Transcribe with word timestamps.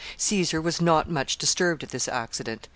Caesar 0.17 0.59
was 0.59 0.81
not 0.81 1.11
much 1.11 1.37
disturbed 1.37 1.83
at 1.83 1.89
this 1.89 2.07
accident. 2.07 2.67